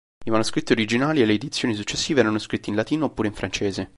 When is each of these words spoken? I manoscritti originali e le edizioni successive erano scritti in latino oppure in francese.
I 0.25 0.31
manoscritti 0.31 0.71
originali 0.71 1.21
e 1.21 1.25
le 1.25 1.33
edizioni 1.33 1.75
successive 1.75 2.21
erano 2.21 2.39
scritti 2.39 2.71
in 2.71 2.75
latino 2.75 3.05
oppure 3.05 3.27
in 3.27 3.35
francese. 3.35 3.89